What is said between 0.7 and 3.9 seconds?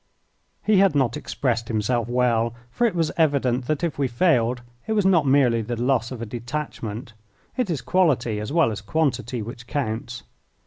had not expressed himself well, for it was evident that